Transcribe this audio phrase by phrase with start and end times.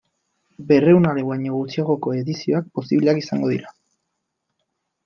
[0.71, 3.79] Berrehun ale baino gutxiagoko edizioak posibleak izango dira.